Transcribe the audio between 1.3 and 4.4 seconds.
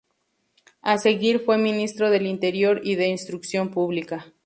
fue ministro del Interior y de Instrucción Pública.